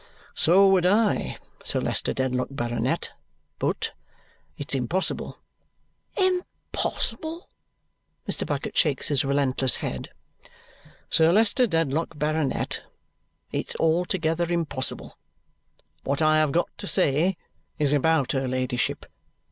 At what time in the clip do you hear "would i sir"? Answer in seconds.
0.67-1.79